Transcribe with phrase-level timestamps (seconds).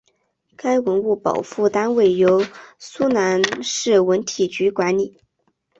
[0.57, 2.43] 该文物保护单位由
[2.79, 5.19] 舒兰市文体局管理。